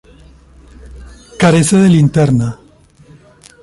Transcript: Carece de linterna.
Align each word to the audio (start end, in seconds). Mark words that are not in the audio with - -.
Carece 1.41 1.75
de 1.83 1.87
linterna. 1.89 2.49